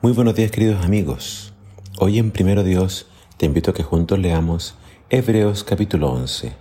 Muy 0.00 0.12
buenos 0.12 0.36
días 0.36 0.52
queridos 0.52 0.84
amigos. 0.84 1.52
Hoy 1.98 2.20
en 2.20 2.30
Primero 2.30 2.62
Dios 2.62 3.06
te 3.36 3.46
invito 3.46 3.72
a 3.72 3.74
que 3.74 3.82
juntos 3.82 4.16
leamos 4.20 4.76
Hebreos 5.10 5.64
capítulo 5.64 6.12
11. 6.12 6.54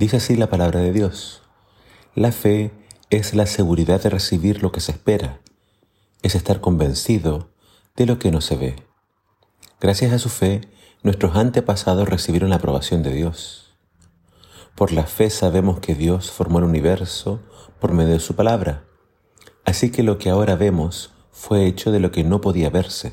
Dice 0.00 0.16
así 0.16 0.34
la 0.34 0.50
palabra 0.50 0.80
de 0.80 0.92
Dios. 0.92 1.42
La 2.16 2.32
fe 2.32 2.72
es 3.10 3.36
la 3.36 3.46
seguridad 3.46 4.02
de 4.02 4.10
recibir 4.10 4.60
lo 4.60 4.72
que 4.72 4.80
se 4.80 4.90
espera, 4.90 5.40
es 6.22 6.34
estar 6.34 6.60
convencido 6.60 7.48
de 7.94 8.06
lo 8.06 8.18
que 8.18 8.32
no 8.32 8.40
se 8.40 8.56
ve. 8.56 8.74
Gracias 9.80 10.12
a 10.12 10.18
su 10.18 10.28
fe, 10.28 10.62
nuestros 11.04 11.36
antepasados 11.36 12.08
recibieron 12.08 12.50
la 12.50 12.56
aprobación 12.56 13.04
de 13.04 13.12
Dios. 13.12 13.76
Por 14.74 14.90
la 14.90 15.06
fe 15.06 15.30
sabemos 15.30 15.78
que 15.78 15.94
Dios 15.94 16.32
formó 16.32 16.58
el 16.58 16.64
universo 16.64 17.40
por 17.78 17.92
medio 17.92 18.14
de 18.14 18.20
su 18.20 18.34
palabra. 18.34 18.82
Así 19.64 19.92
que 19.92 20.02
lo 20.02 20.18
que 20.18 20.28
ahora 20.28 20.56
vemos 20.56 21.12
fue 21.38 21.66
hecho 21.66 21.92
de 21.92 22.00
lo 22.00 22.10
que 22.10 22.24
no 22.24 22.40
podía 22.40 22.68
verse. 22.68 23.12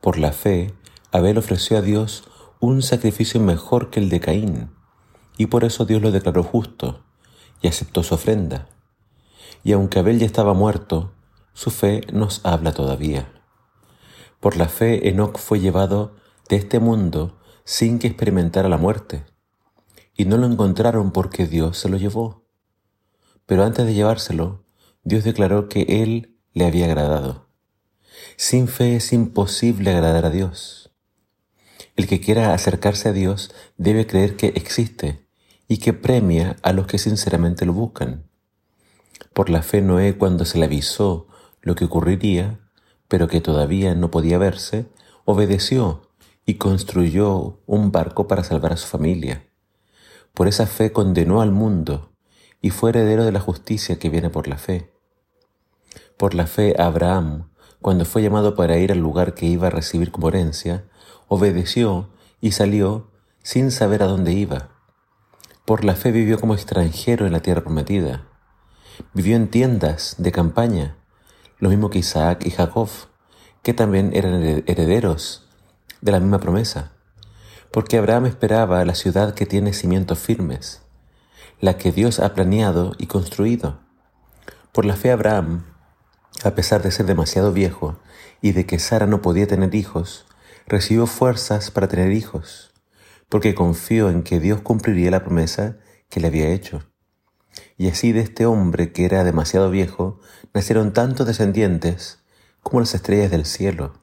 Por 0.00 0.18
la 0.18 0.32
fe, 0.32 0.72
Abel 1.12 1.36
ofreció 1.36 1.76
a 1.76 1.82
Dios 1.82 2.24
un 2.60 2.80
sacrificio 2.80 3.40
mejor 3.40 3.90
que 3.90 4.00
el 4.00 4.08
de 4.08 4.20
Caín, 4.20 4.70
y 5.36 5.46
por 5.46 5.62
eso 5.62 5.84
Dios 5.84 6.00
lo 6.00 6.10
declaró 6.10 6.42
justo 6.42 7.04
y 7.60 7.68
aceptó 7.68 8.02
su 8.02 8.14
ofrenda. 8.14 8.70
Y 9.62 9.72
aunque 9.72 9.98
Abel 9.98 10.18
ya 10.18 10.24
estaba 10.24 10.54
muerto, 10.54 11.12
su 11.52 11.70
fe 11.70 12.00
nos 12.10 12.40
habla 12.42 12.72
todavía. 12.72 13.30
Por 14.40 14.56
la 14.56 14.68
fe 14.68 15.10
Enoc 15.10 15.38
fue 15.38 15.60
llevado 15.60 16.16
de 16.48 16.56
este 16.56 16.80
mundo 16.80 17.38
sin 17.64 17.98
que 17.98 18.06
experimentara 18.06 18.70
la 18.70 18.78
muerte, 18.78 19.26
y 20.16 20.24
no 20.24 20.38
lo 20.38 20.46
encontraron 20.46 21.12
porque 21.12 21.46
Dios 21.46 21.76
se 21.76 21.90
lo 21.90 21.98
llevó. 21.98 22.46
Pero 23.44 23.62
antes 23.62 23.84
de 23.84 23.92
llevárselo, 23.92 24.64
Dios 25.04 25.22
declaró 25.22 25.68
que 25.68 26.02
él 26.02 26.35
le 26.56 26.64
había 26.64 26.86
agradado. 26.86 27.50
Sin 28.38 28.66
fe 28.66 28.96
es 28.96 29.12
imposible 29.12 29.90
agradar 29.90 30.24
a 30.24 30.30
Dios. 30.30 30.90
El 31.96 32.06
que 32.06 32.18
quiera 32.18 32.54
acercarse 32.54 33.10
a 33.10 33.12
Dios 33.12 33.54
debe 33.76 34.06
creer 34.06 34.36
que 34.36 34.46
existe 34.56 35.28
y 35.68 35.76
que 35.76 35.92
premia 35.92 36.56
a 36.62 36.72
los 36.72 36.86
que 36.86 36.96
sinceramente 36.96 37.66
lo 37.66 37.74
buscan. 37.74 38.30
Por 39.34 39.50
la 39.50 39.60
fe 39.60 39.82
Noé 39.82 40.16
cuando 40.16 40.46
se 40.46 40.56
le 40.56 40.64
avisó 40.64 41.28
lo 41.60 41.74
que 41.74 41.84
ocurriría, 41.84 42.58
pero 43.06 43.28
que 43.28 43.42
todavía 43.42 43.94
no 43.94 44.10
podía 44.10 44.38
verse, 44.38 44.86
obedeció 45.26 46.08
y 46.46 46.54
construyó 46.54 47.60
un 47.66 47.92
barco 47.92 48.28
para 48.28 48.44
salvar 48.44 48.72
a 48.72 48.78
su 48.78 48.86
familia. 48.86 49.44
Por 50.32 50.48
esa 50.48 50.66
fe 50.66 50.90
condenó 50.90 51.42
al 51.42 51.52
mundo 51.52 52.12
y 52.62 52.70
fue 52.70 52.90
heredero 52.90 53.26
de 53.26 53.32
la 53.32 53.40
justicia 53.40 53.98
que 53.98 54.08
viene 54.08 54.30
por 54.30 54.48
la 54.48 54.56
fe. 54.56 54.95
Por 56.16 56.34
la 56.34 56.46
fe, 56.46 56.74
Abraham, 56.78 57.48
cuando 57.80 58.04
fue 58.04 58.22
llamado 58.22 58.54
para 58.54 58.78
ir 58.78 58.92
al 58.92 58.98
lugar 58.98 59.34
que 59.34 59.46
iba 59.46 59.68
a 59.68 59.70
recibir 59.70 60.10
como 60.10 60.28
herencia, 60.28 60.84
obedeció 61.28 62.10
y 62.40 62.52
salió 62.52 63.10
sin 63.42 63.70
saber 63.70 64.02
a 64.02 64.06
dónde 64.06 64.32
iba. 64.32 64.70
Por 65.64 65.84
la 65.84 65.94
fe 65.94 66.12
vivió 66.12 66.40
como 66.40 66.54
extranjero 66.54 67.26
en 67.26 67.32
la 67.32 67.40
tierra 67.40 67.62
prometida. 67.62 68.24
Vivió 69.14 69.36
en 69.36 69.48
tiendas 69.48 70.16
de 70.18 70.32
campaña, 70.32 70.96
lo 71.58 71.68
mismo 71.68 71.90
que 71.90 71.98
Isaac 71.98 72.46
y 72.46 72.50
Jacob, 72.50 72.88
que 73.62 73.74
también 73.74 74.10
eran 74.14 74.42
herederos 74.66 75.48
de 76.00 76.12
la 76.12 76.20
misma 76.20 76.38
promesa. 76.38 76.92
Porque 77.72 77.98
Abraham 77.98 78.26
esperaba 78.26 78.84
la 78.84 78.94
ciudad 78.94 79.34
que 79.34 79.44
tiene 79.44 79.72
cimientos 79.72 80.18
firmes, 80.18 80.82
la 81.60 81.76
que 81.76 81.92
Dios 81.92 82.20
ha 82.20 82.32
planeado 82.32 82.94
y 82.98 83.06
construido. 83.06 83.80
Por 84.72 84.84
la 84.84 84.94
fe 84.94 85.10
Abraham 85.10 85.64
a 86.44 86.54
pesar 86.54 86.82
de 86.82 86.90
ser 86.90 87.06
demasiado 87.06 87.52
viejo 87.52 87.98
y 88.40 88.52
de 88.52 88.66
que 88.66 88.78
Sara 88.78 89.06
no 89.06 89.22
podía 89.22 89.46
tener 89.46 89.74
hijos, 89.74 90.26
recibió 90.66 91.06
fuerzas 91.06 91.70
para 91.70 91.88
tener 91.88 92.12
hijos, 92.12 92.72
porque 93.28 93.54
confió 93.54 94.10
en 94.10 94.22
que 94.22 94.40
Dios 94.40 94.60
cumpliría 94.60 95.10
la 95.10 95.24
promesa 95.24 95.76
que 96.08 96.20
le 96.20 96.28
había 96.28 96.48
hecho. 96.48 96.82
Y 97.78 97.88
así 97.88 98.12
de 98.12 98.20
este 98.20 98.46
hombre 98.46 98.92
que 98.92 99.04
era 99.04 99.24
demasiado 99.24 99.70
viejo, 99.70 100.20
nacieron 100.52 100.92
tantos 100.92 101.26
descendientes 101.26 102.18
como 102.62 102.80
las 102.80 102.94
estrellas 102.94 103.30
del 103.30 103.46
cielo, 103.46 103.94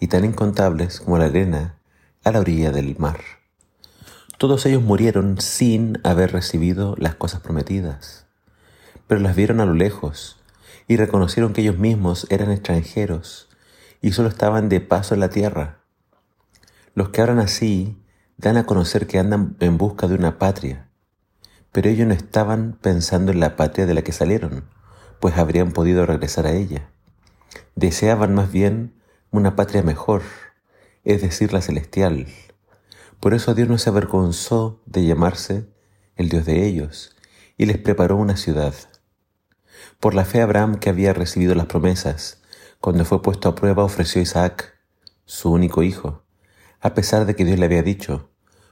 y 0.00 0.08
tan 0.08 0.24
incontables 0.24 1.00
como 1.00 1.18
la 1.18 1.26
arena 1.26 1.78
a 2.24 2.30
la 2.30 2.40
orilla 2.40 2.72
del 2.72 2.96
mar. 2.98 3.20
Todos 4.38 4.66
ellos 4.66 4.82
murieron 4.82 5.40
sin 5.40 5.98
haber 6.04 6.32
recibido 6.32 6.94
las 6.98 7.14
cosas 7.14 7.40
prometidas, 7.40 8.26
pero 9.06 9.20
las 9.20 9.36
vieron 9.36 9.60
a 9.60 9.66
lo 9.66 9.74
lejos 9.74 10.43
y 10.86 10.96
reconocieron 10.96 11.52
que 11.52 11.62
ellos 11.62 11.78
mismos 11.78 12.26
eran 12.30 12.50
extranjeros 12.50 13.48
y 14.00 14.12
solo 14.12 14.28
estaban 14.28 14.68
de 14.68 14.80
paso 14.80 15.14
en 15.14 15.20
la 15.20 15.30
tierra. 15.30 15.78
Los 16.94 17.08
que 17.08 17.20
hablan 17.20 17.38
así 17.38 17.98
dan 18.36 18.56
a 18.56 18.66
conocer 18.66 19.06
que 19.06 19.18
andan 19.18 19.56
en 19.60 19.78
busca 19.78 20.06
de 20.06 20.14
una 20.14 20.38
patria, 20.38 20.88
pero 21.72 21.88
ellos 21.88 22.06
no 22.06 22.14
estaban 22.14 22.78
pensando 22.80 23.32
en 23.32 23.40
la 23.40 23.56
patria 23.56 23.86
de 23.86 23.94
la 23.94 24.02
que 24.02 24.12
salieron, 24.12 24.64
pues 25.20 25.38
habrían 25.38 25.72
podido 25.72 26.06
regresar 26.06 26.46
a 26.46 26.52
ella. 26.52 26.88
Deseaban 27.76 28.34
más 28.34 28.52
bien 28.52 28.94
una 29.30 29.56
patria 29.56 29.82
mejor, 29.82 30.22
es 31.04 31.22
decir, 31.22 31.52
la 31.52 31.62
celestial. 31.62 32.28
Por 33.20 33.34
eso 33.34 33.54
Dios 33.54 33.68
no 33.68 33.78
se 33.78 33.90
avergonzó 33.90 34.82
de 34.86 35.06
llamarse 35.06 35.66
el 36.16 36.28
Dios 36.28 36.44
de 36.44 36.66
ellos 36.66 37.16
y 37.56 37.66
les 37.66 37.78
preparó 37.78 38.16
una 38.16 38.36
ciudad. 38.36 38.74
Por 40.00 40.14
la 40.14 40.24
fe 40.24 40.40
Abraham, 40.40 40.76
que 40.76 40.90
había 40.90 41.12
recibido 41.12 41.54
las 41.54 41.66
promesas, 41.66 42.42
cuando 42.80 43.04
fue 43.04 43.22
puesto 43.22 43.48
a 43.48 43.54
prueba 43.54 43.84
ofreció 43.84 44.20
Isaac, 44.20 44.74
su 45.24 45.50
único 45.50 45.82
hijo, 45.82 46.22
a 46.80 46.94
pesar 46.94 47.24
de 47.24 47.34
que 47.34 47.44
Dios 47.44 47.58
le 47.58 47.64
había 47.64 47.82
dicho, 47.82 48.30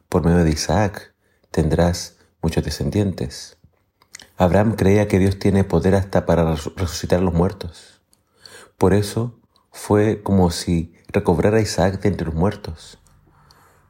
por 0.08 0.24
medio 0.24 0.44
de 0.44 0.50
Isaac 0.50 1.14
tendrás 1.50 2.18
muchos 2.42 2.62
descendientes. 2.62 3.56
Abraham 4.36 4.74
creía 4.76 5.08
que 5.08 5.18
Dios 5.18 5.38
tiene 5.38 5.64
poder 5.64 5.94
hasta 5.94 6.26
para 6.26 6.54
resucitar 6.76 7.20
a 7.20 7.22
los 7.22 7.32
muertos. 7.32 8.02
Por 8.76 8.92
eso 8.92 9.38
fue 9.70 10.22
como 10.22 10.50
si 10.50 10.94
recobrara 11.08 11.58
a 11.58 11.62
Isaac 11.62 12.00
de 12.02 12.08
entre 12.08 12.26
los 12.26 12.34
muertos. 12.34 12.98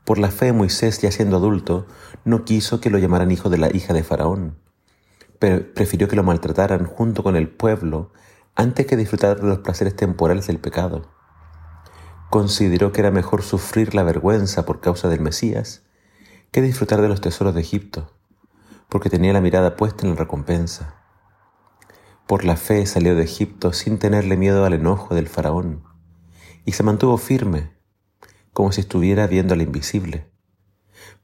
Por 0.05 0.19
la 0.19 0.31
fe 0.31 0.53
Moisés, 0.53 1.01
ya 1.01 1.11
siendo 1.11 1.37
adulto, 1.37 1.87
no 2.25 2.45
quiso 2.45 2.81
que 2.81 2.91
lo 2.91 2.99
llamaran 2.99 3.31
hijo 3.31 3.51
de 3.51 3.59
la 3.59 3.75
hija 3.75 3.93
de 3.93 4.05
Faraón, 4.05 4.59
prefirió 5.49 6.09
que 6.09 6.17
lo 6.17 6.23
maltrataran 6.23 6.87
junto 6.87 7.23
con 7.23 7.37
el 7.37 7.49
pueblo 7.49 8.13
antes 8.55 8.87
que 8.87 8.97
disfrutar 8.97 9.41
de 9.41 9.49
los 9.49 9.59
placeres 9.59 9.97
temporales 9.97 10.47
del 10.47 10.59
pecado. 10.59 11.11
Consideró 12.31 12.93
que 12.93 13.01
era 13.01 13.11
mejor 13.11 13.43
sufrir 13.43 13.95
la 13.95 14.03
vergüenza 14.03 14.65
por 14.65 14.81
causa 14.81 15.09
del 15.09 15.21
Mesías 15.21 15.83
que 16.51 16.63
disfrutar 16.63 17.01
de 17.01 17.09
los 17.09 17.21
tesoros 17.21 17.55
de 17.55 17.63
Egipto, 17.63 18.13
porque 18.89 19.11
tenía 19.11 19.33
la 19.33 19.41
mirada 19.41 19.77
puesta 19.77 20.07
en 20.07 20.11
la 20.11 20.19
recompensa. 20.19 21.03
Por 22.27 22.45
la 22.45 22.57
fe 22.57 22.87
salió 22.87 23.17
de 23.17 23.25
Egipto 23.25 23.73
sin 23.73 23.99
tenerle 23.99 24.37
miedo 24.37 24.65
al 24.65 24.75
enojo 24.75 25.15
del 25.15 25.29
faraón, 25.29 25.83
y 26.65 26.73
se 26.73 26.83
mantuvo 26.83 27.17
firme, 27.17 27.73
como 28.53 28.71
si 28.71 28.83
estuviera 28.83 29.27
viendo 29.27 29.55
al 29.55 29.63
invisible. 29.63 30.31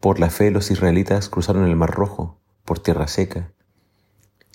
Por 0.01 0.19
la 0.19 0.31
fe 0.31 0.51
los 0.51 0.71
israelitas 0.71 1.29
cruzaron 1.29 1.65
el 1.65 1.77
Mar 1.77 1.91
Rojo 1.91 2.41
por 2.65 2.79
tierra 2.79 3.07
seca, 3.07 3.53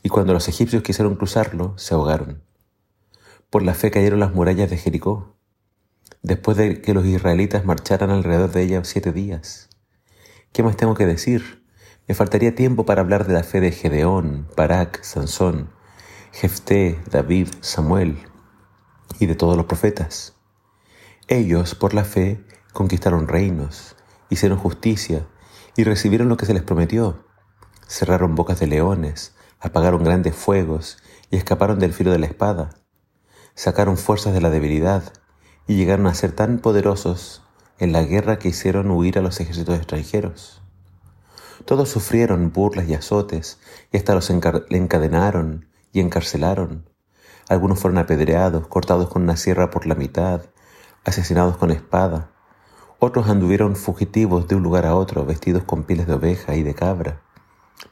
y 0.03 0.09
cuando 0.09 0.33
los 0.33 0.49
egipcios 0.49 0.83
quisieron 0.83 1.15
cruzarlo, 1.15 1.73
se 1.77 1.95
ahogaron. 1.95 2.43
Por 3.49 3.63
la 3.63 3.73
fe 3.73 3.89
cayeron 3.89 4.19
las 4.19 4.33
murallas 4.33 4.69
de 4.69 4.77
Jericó, 4.77 5.37
después 6.21 6.57
de 6.57 6.81
que 6.81 6.93
los 6.93 7.05
israelitas 7.05 7.65
marcharan 7.65 8.09
alrededor 8.09 8.51
de 8.51 8.63
ella 8.63 8.83
siete 8.83 9.13
días. 9.13 9.69
¿Qué 10.51 10.61
más 10.61 10.75
tengo 10.75 10.93
que 10.93 11.05
decir? 11.05 11.63
Me 12.07 12.15
faltaría 12.15 12.53
tiempo 12.53 12.85
para 12.85 13.01
hablar 13.01 13.25
de 13.25 13.33
la 13.33 13.43
fe 13.43 13.61
de 13.61 13.71
Gedeón, 13.71 14.47
Barak, 14.57 15.01
Sansón, 15.03 15.71
Jefté, 16.33 16.99
David, 17.09 17.47
Samuel 17.61 18.17
y 19.19 19.25
de 19.25 19.35
todos 19.35 19.55
los 19.55 19.67
profetas. 19.67 20.35
Ellos, 21.29 21.75
por 21.75 21.93
la 21.93 22.03
fe, 22.03 22.43
conquistaron 22.73 23.29
reinos, 23.29 23.95
hicieron 24.29 24.57
justicia 24.57 25.25
y 25.77 25.85
recibieron 25.85 26.27
lo 26.27 26.35
que 26.35 26.45
se 26.45 26.53
les 26.53 26.63
prometió. 26.63 27.25
Cerraron 27.87 28.35
bocas 28.35 28.59
de 28.59 28.67
leones, 28.67 29.35
apagaron 29.63 30.03
grandes 30.03 30.35
fuegos 30.35 30.97
y 31.31 31.37
escaparon 31.37 31.79
del 31.79 31.93
filo 31.93 32.11
de 32.11 32.19
la 32.19 32.25
espada. 32.25 32.71
Sacaron 33.55 33.95
fuerzas 33.95 34.33
de 34.33 34.41
la 34.41 34.49
debilidad 34.49 35.13
y 35.67 35.75
llegaron 35.75 36.05
a 36.07 36.13
ser 36.13 36.33
tan 36.33 36.59
poderosos 36.59 37.43
en 37.79 37.93
la 37.93 38.03
guerra 38.03 38.37
que 38.39 38.49
hicieron 38.49 38.91
huir 38.91 39.17
a 39.17 39.21
los 39.21 39.39
ejércitos 39.39 39.77
extranjeros. 39.77 40.61
Todos 41.63 41.87
sufrieron 41.87 42.51
burlas 42.51 42.89
y 42.89 42.93
azotes 42.93 43.57
y 43.93 43.95
hasta 43.95 44.13
los 44.13 44.29
encadenaron 44.29 45.69
y 45.93 46.01
encarcelaron. 46.01 46.89
Algunos 47.47 47.79
fueron 47.79 47.99
apedreados, 47.99 48.67
cortados 48.67 49.07
con 49.07 49.23
una 49.23 49.37
sierra 49.37 49.69
por 49.69 49.85
la 49.85 49.95
mitad, 49.95 50.41
asesinados 51.05 51.55
con 51.55 51.71
espada. 51.71 52.31
Otros 52.99 53.29
anduvieron 53.29 53.77
fugitivos 53.77 54.49
de 54.49 54.55
un 54.55 54.63
lugar 54.63 54.85
a 54.85 54.95
otro, 54.95 55.25
vestidos 55.25 55.63
con 55.63 55.83
pieles 55.83 56.07
de 56.07 56.15
oveja 56.15 56.55
y 56.55 56.63
de 56.63 56.75
cabra 56.75 57.21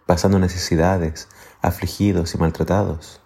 pasando 0.05 0.39
necesidades, 0.39 1.29
afligidos 1.61 2.35
y 2.35 2.37
maltratados. 2.37 3.21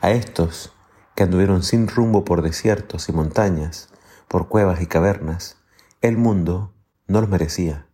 A 0.00 0.10
estos 0.10 0.72
que 1.14 1.22
anduvieron 1.22 1.62
sin 1.62 1.88
rumbo 1.88 2.24
por 2.24 2.42
desiertos 2.42 3.08
y 3.08 3.12
montañas, 3.12 3.88
por 4.28 4.48
cuevas 4.48 4.80
y 4.80 4.86
cavernas, 4.86 5.58
el 6.00 6.16
mundo 6.16 6.74
no 7.06 7.20
los 7.20 7.30
merecía. 7.30 7.86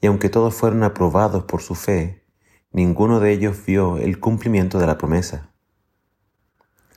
Y 0.00 0.06
aunque 0.06 0.28
todos 0.28 0.54
fueron 0.54 0.82
aprobados 0.82 1.44
por 1.44 1.62
su 1.62 1.74
fe, 1.74 2.24
ninguno 2.72 3.20
de 3.20 3.32
ellos 3.32 3.64
vio 3.66 3.98
el 3.98 4.18
cumplimiento 4.18 4.78
de 4.78 4.86
la 4.86 4.98
promesa. 4.98 5.52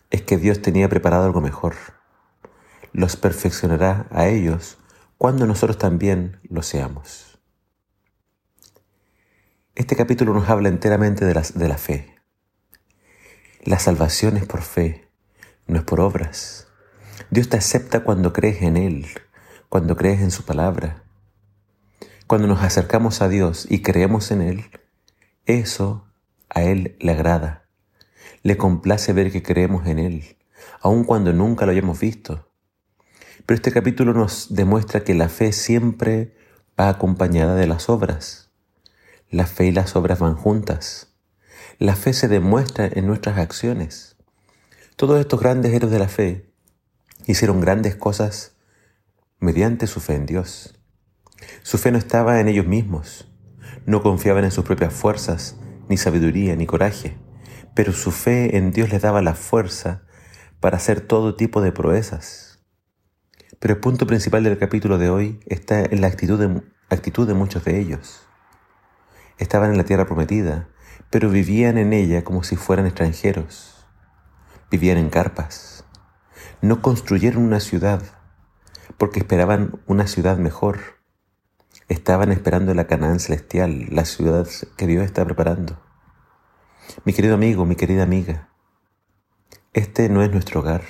Es 0.10 0.22
que 0.22 0.38
Dios 0.38 0.62
tenía 0.62 0.90
preparado 0.90 1.26
algo 1.26 1.42
mejor. 1.42 1.76
Los 2.94 3.16
perfeccionará 3.16 4.08
a 4.12 4.28
ellos 4.28 4.78
cuando 5.18 5.46
nosotros 5.46 5.78
también 5.78 6.40
lo 6.50 6.62
seamos. 6.62 7.35
Este 9.76 9.98
capítulo 9.98 10.34
nos 10.34 10.48
habla 10.48 10.70
enteramente 10.70 11.26
de 11.26 11.34
la, 11.34 11.44
de 11.54 11.68
la 11.68 11.78
fe. 11.78 12.16
La 13.66 13.78
salvación 13.78 14.38
es 14.38 14.46
por 14.46 14.62
fe, 14.62 15.10
no 15.68 15.78
es 15.78 15.84
por 15.84 16.00
obras. 16.00 16.70
Dios 17.30 17.50
te 17.50 17.58
acepta 17.58 18.06
cuando 18.06 18.32
crees 18.32 18.62
en 18.62 18.78
Él, 18.78 19.06
cuando 19.68 19.98
crees 19.98 20.22
en 20.22 20.32
su 20.32 20.46
palabra. 20.46 21.04
Cuando 22.26 22.48
nos 22.48 22.64
acercamos 22.64 23.22
a 23.22 23.28
Dios 23.28 23.68
y 23.70 23.82
creemos 23.82 24.32
en 24.32 24.42
Él, 24.42 24.64
eso 25.46 26.08
a 26.48 26.64
Él 26.64 26.96
le 27.02 27.12
agrada. 27.12 27.66
Le 28.44 28.56
complace 28.56 29.12
ver 29.12 29.30
que 29.30 29.44
creemos 29.44 29.88
en 29.88 30.00
Él, 30.00 30.38
aun 30.80 31.04
cuando 31.04 31.34
nunca 31.34 31.66
lo 31.66 31.74
hayamos 31.74 32.00
visto. 32.00 32.50
Pero 33.46 33.56
este 33.56 33.74
capítulo 33.74 34.14
nos 34.14 34.56
demuestra 34.56 35.04
que 35.04 35.16
la 35.16 35.28
fe 35.28 35.52
siempre 35.52 36.34
va 36.80 36.88
acompañada 36.88 37.56
de 37.56 37.68
las 37.68 37.90
obras. 37.90 38.45
La 39.30 39.46
fe 39.48 39.68
y 39.68 39.72
las 39.72 39.96
obras 39.96 40.20
van 40.20 40.36
juntas. 40.36 41.16
La 41.80 41.96
fe 41.96 42.14
se 42.14 42.28
demuestra 42.28 42.88
en 42.88 43.08
nuestras 43.08 43.38
acciones. 43.38 44.16
Todos 44.96 45.20
estos 45.20 45.40
grandes 45.40 45.74
héroes 45.74 45.92
de 45.92 46.00
la 46.00 46.08
fe 46.08 46.54
hicieron 47.26 47.60
grandes 47.60 47.96
cosas 47.96 48.56
mediante 49.40 49.88
su 49.88 50.00
fe 50.00 50.16
en 50.16 50.26
Dios. 50.26 50.80
Su 51.64 51.78
fe 51.78 51.92
no 51.92 51.98
estaba 51.98 52.40
en 52.40 52.48
ellos 52.48 52.66
mismos, 52.66 53.30
no 53.86 54.02
confiaban 54.02 54.46
en 54.46 54.52
sus 54.52 54.64
propias 54.64 54.94
fuerzas, 54.94 55.58
ni 55.90 55.98
sabiduría, 55.98 56.56
ni 56.56 56.66
coraje, 56.66 57.18
pero 57.74 57.94
su 57.94 58.12
fe 58.12 58.58
en 58.58 58.72
Dios 58.72 58.90
les 58.90 59.02
daba 59.02 59.22
la 59.22 59.36
fuerza 59.36 60.04
para 60.60 60.78
hacer 60.78 61.02
todo 61.02 61.36
tipo 61.36 61.62
de 61.62 61.72
proezas. 61.72 62.60
Pero 63.60 63.74
el 63.74 63.80
punto 63.80 64.08
principal 64.08 64.44
del 64.44 64.58
capítulo 64.58 64.98
de 64.98 65.10
hoy 65.10 65.40
está 65.46 65.84
en 65.84 66.02
la 66.02 66.08
actitud 66.08 66.40
de, 67.28 67.34
muchos 67.34 67.64
de 67.64 67.80
ellos. 67.80 68.22
Estaban 69.38 69.72
en 69.72 69.78
la 69.78 69.84
tierra 69.84 70.06
prometida, 70.06 70.70
pero 71.10 71.30
vivían 71.30 71.78
en 71.78 71.94
ella 71.94 72.24
como 72.24 72.44
si 72.44 72.56
fueran 72.56 72.86
extranjeros. 72.86 73.86
Vivían 74.72 74.98
en 74.98 75.10
carpas. 75.10 75.86
No 76.62 76.82
construyeron 76.82 77.44
una 77.44 77.60
ciudad, 77.60 78.02
porque 78.98 79.20
esperaban 79.20 79.80
una 79.88 80.08
ciudad 80.08 80.38
mejor. 80.38 80.80
Estaban 81.90 82.32
esperando 82.32 82.74
la 82.74 82.88
Canaán 82.88 83.20
celestial, 83.20 83.88
la 83.92 84.06
ciudad 84.06 84.48
que 84.78 84.88
Dios 84.88 85.06
está 85.06 85.26
preparando. 85.26 85.82
Mi 87.04 87.14
querido 87.14 87.36
amigo, 87.36 87.66
mi 87.66 87.76
querida 87.76 88.04
amiga, 88.04 88.50
este 89.74 90.08
no 90.08 90.24
es 90.24 90.32
nuestro 90.32 90.62
hogar. 90.62 90.84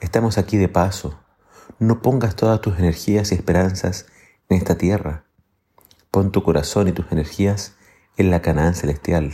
Estamos 0.00 0.36
aquí 0.36 0.56
de 0.56 0.68
paso. 0.68 1.22
No 1.78 2.02
pongas 2.02 2.34
todas 2.34 2.60
tus 2.60 2.76
energías 2.78 3.30
y 3.30 3.36
esperanzas 3.36 4.06
en 4.48 4.56
esta 4.56 4.76
tierra. 4.76 5.27
Pon 6.18 6.32
tu 6.32 6.42
corazón 6.42 6.88
y 6.88 6.92
tus 6.92 7.12
energías 7.12 7.76
en 8.16 8.32
la 8.32 8.42
Canaán 8.42 8.74
celestial. 8.74 9.32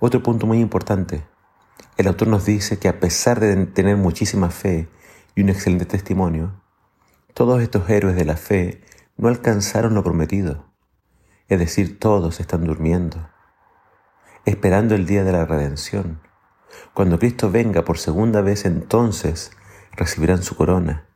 Otro 0.00 0.22
punto 0.22 0.46
muy 0.46 0.58
importante. 0.58 1.22
El 1.98 2.08
autor 2.08 2.28
nos 2.28 2.46
dice 2.46 2.78
que 2.78 2.88
a 2.88 2.98
pesar 2.98 3.40
de 3.40 3.66
tener 3.66 3.98
muchísima 3.98 4.48
fe 4.48 4.88
y 5.34 5.42
un 5.42 5.50
excelente 5.50 5.84
testimonio, 5.84 6.62
todos 7.34 7.60
estos 7.60 7.90
héroes 7.90 8.16
de 8.16 8.24
la 8.24 8.38
fe 8.38 8.80
no 9.18 9.28
alcanzaron 9.28 9.92
lo 9.92 10.02
prometido. 10.02 10.64
Es 11.48 11.58
decir, 11.58 11.98
todos 11.98 12.40
están 12.40 12.64
durmiendo, 12.64 13.28
esperando 14.46 14.94
el 14.94 15.04
día 15.04 15.24
de 15.24 15.32
la 15.32 15.44
redención. 15.44 16.22
Cuando 16.94 17.18
Cristo 17.18 17.50
venga 17.50 17.84
por 17.84 17.98
segunda 17.98 18.40
vez, 18.40 18.64
entonces 18.64 19.50
recibirán 19.94 20.42
su 20.42 20.56
corona, 20.56 21.06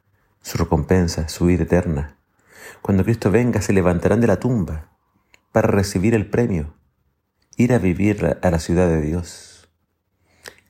su 0.43 0.59
recompensa, 0.59 1.31
su 1.31 1.47
vida 1.47 1.63
eterna. 1.63 2.16
Cuando 2.83 3.05
Cristo 3.05 3.31
venga, 3.31 3.61
se 3.63 3.73
levantarán 3.73 4.21
de 4.21 4.27
la 4.27 4.39
tumba 4.39 4.97
para 5.53 5.69
recibir 5.69 6.15
el 6.15 6.29
premio, 6.29 6.75
ir 7.57 7.73
a 7.73 7.79
vivir 7.79 8.39
a 8.43 8.51
la 8.51 8.59
ciudad 8.59 8.89
de 8.89 9.01
Dios. 9.01 9.69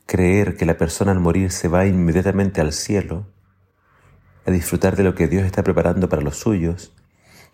Creer 0.06 0.56
que 0.56 0.66
la 0.66 0.78
persona 0.78 1.12
al 1.12 1.20
morir 1.20 1.50
se 1.50 1.68
va 1.68 1.86
inmediatamente 1.86 2.60
al 2.60 2.72
cielo 2.72 3.26
a 4.46 4.50
disfrutar 4.52 4.94
de 4.94 5.02
lo 5.02 5.14
que 5.14 5.26
Dios 5.26 5.44
está 5.44 5.64
preparando 5.64 6.08
para 6.08 6.22
los 6.22 6.38
suyos, 6.38 6.94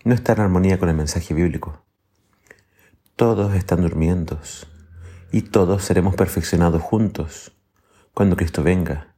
no 0.03 0.13
está 0.13 0.33
en 0.33 0.41
armonía 0.41 0.77
con 0.77 0.89
el 0.89 0.95
mensaje 0.95 1.33
bíblico. 1.33 1.83
Todos 3.15 3.55
están 3.55 3.81
durmiendo 3.81 4.39
y 5.31 5.41
todos 5.41 5.83
seremos 5.83 6.15
perfeccionados 6.15 6.81
juntos. 6.81 7.57
Cuando 8.13 8.35
Cristo 8.35 8.61
venga, 8.61 9.15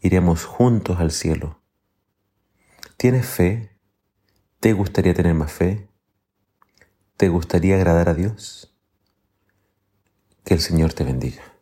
iremos 0.00 0.44
juntos 0.44 0.98
al 1.00 1.10
cielo. 1.10 1.60
¿Tienes 2.96 3.26
fe? 3.26 3.77
¿Te 4.60 4.72
gustaría 4.72 5.14
tener 5.14 5.34
más 5.34 5.52
fe? 5.52 5.88
¿Te 7.16 7.28
gustaría 7.28 7.76
agradar 7.76 8.08
a 8.08 8.14
Dios? 8.14 8.74
Que 10.44 10.54
el 10.54 10.60
Señor 10.60 10.94
te 10.94 11.04
bendiga. 11.04 11.57